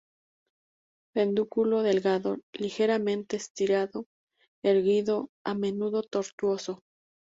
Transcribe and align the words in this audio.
Pedúnculo 1.13 1.83
delgado, 1.83 2.39
ligeramente 2.53 3.35
estriado, 3.37 4.07
erguido, 4.63 5.29
a 5.45 5.53
menudo 5.53 6.01
tortuoso. 6.01 6.81